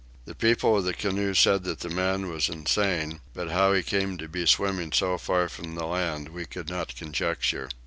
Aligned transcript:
The 0.25 0.33
people 0.33 0.75
of 0.75 0.83
the 0.83 0.95
canoe 0.95 1.35
said 1.35 1.63
that 1.65 1.81
the 1.81 1.89
man 1.91 2.27
was 2.27 2.49
insane, 2.49 3.21
but 3.35 3.51
how 3.51 3.71
he 3.73 3.83
came 3.83 4.17
to 4.17 4.27
be 4.27 4.47
swimming 4.47 4.91
so 4.91 5.19
far 5.19 5.47
from 5.47 5.75
the 5.75 5.85
land 5.85 6.29
we 6.29 6.47
could 6.47 6.69
not 6.71 6.95
conjecture. 6.95 7.69